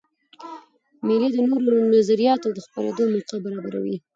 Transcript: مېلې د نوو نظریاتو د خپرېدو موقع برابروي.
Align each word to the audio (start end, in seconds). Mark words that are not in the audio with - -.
مېلې 1.05 1.29
د 1.33 1.37
نوو 1.47 1.57
نظریاتو 1.95 2.47
د 2.53 2.59
خپرېدو 2.65 3.03
موقع 3.13 3.37
برابروي. 3.45 3.97